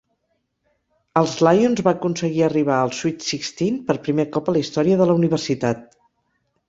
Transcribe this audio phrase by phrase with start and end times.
[1.21, 5.09] Els Lions va aconseguir arribar als "Sweet Sixteen" per primer cop a la història de
[5.11, 5.89] la universitat.